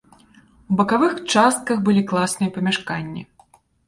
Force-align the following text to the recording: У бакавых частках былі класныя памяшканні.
У 0.69 0.77
бакавых 0.77 1.11
частках 1.33 1.83
былі 1.89 2.01
класныя 2.13 2.53
памяшканні. 2.57 3.23